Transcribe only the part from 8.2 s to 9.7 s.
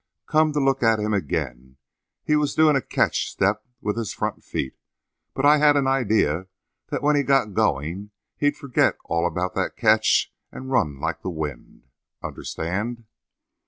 he'd forget all about